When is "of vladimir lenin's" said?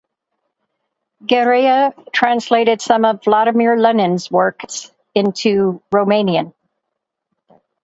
3.05-4.31